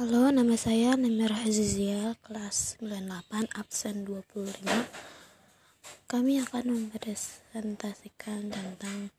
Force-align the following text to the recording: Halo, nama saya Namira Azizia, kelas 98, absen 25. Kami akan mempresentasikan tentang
Halo, 0.00 0.32
nama 0.32 0.56
saya 0.56 0.96
Namira 0.96 1.36
Azizia, 1.44 2.16
kelas 2.24 2.80
98, 2.80 3.52
absen 3.52 4.08
25. 4.08 4.64
Kami 6.08 6.40
akan 6.40 6.64
mempresentasikan 6.72 8.48
tentang 8.48 9.12